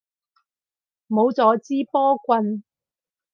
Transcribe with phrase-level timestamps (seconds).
[1.07, 2.63] 冇咗支波棍